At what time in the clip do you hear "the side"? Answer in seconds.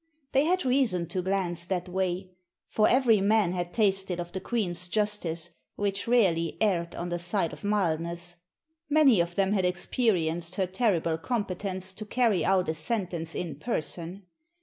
7.09-7.53